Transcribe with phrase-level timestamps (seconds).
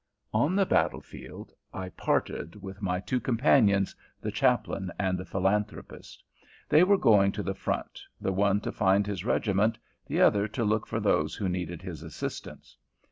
[0.33, 6.23] On the battle field I parted with my two companions, the Chaplain and the Philanthropist.
[6.69, 9.77] They were going to the front, the one to find his regiment,
[10.07, 12.77] the other to look for those who needed his assistance.